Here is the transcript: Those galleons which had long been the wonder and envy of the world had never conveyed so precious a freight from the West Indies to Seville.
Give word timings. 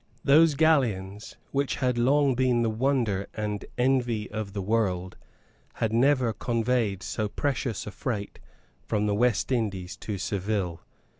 Those 0.23 0.55
galleons 0.55 1.35
which 1.51 1.75
had 1.75 1.95
long 1.95 2.33
been 2.33 2.63
the 2.63 2.71
wonder 2.71 3.27
and 3.35 3.63
envy 3.77 4.27
of 4.31 4.53
the 4.53 4.61
world 4.63 5.15
had 5.75 5.93
never 5.93 6.33
conveyed 6.33 7.03
so 7.03 7.29
precious 7.29 7.85
a 7.85 7.91
freight 7.91 8.39
from 8.81 9.05
the 9.05 9.13
West 9.13 9.51
Indies 9.51 9.95
to 9.97 10.17
Seville. 10.17 10.81